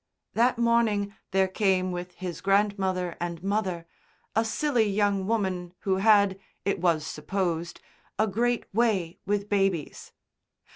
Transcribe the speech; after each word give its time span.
That 0.33 0.57
morning 0.57 1.13
there 1.29 1.47
came 1.47 1.91
with 1.91 2.15
his 2.15 2.41
grandmother 2.41 3.15
and 3.21 3.43
mother 3.43 3.85
a 4.35 4.43
silly 4.43 4.85
young 4.89 5.27
woman 5.27 5.75
who 5.81 5.97
had, 5.97 6.39
it 6.65 6.79
was 6.81 7.05
supposed, 7.05 7.79
a 8.17 8.25
great 8.25 8.65
way 8.73 9.19
with 9.27 9.47
babies. 9.47 10.11